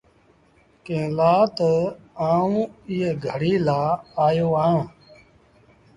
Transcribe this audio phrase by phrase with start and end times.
[0.85, 1.71] ڪݩهݩ لآ تا
[2.29, 3.81] آئوٚنٚ ايٚئي گھڙيٚ لآ
[4.25, 4.85] آيو اهآنٚ۔